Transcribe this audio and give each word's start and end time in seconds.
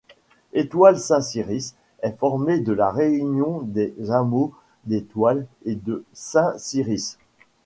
Étoile-Saint-Cyrice 0.53 1.75
est 2.01 2.17
formée 2.17 2.57
de 2.59 2.73
la 2.73 2.89
réunion 2.89 3.61
des 3.61 3.93
hameaux 4.09 4.51
d'Étoile 4.85 5.45
et 5.63 5.75
de 5.75 6.03
Saint-Cyrice. 6.11 7.19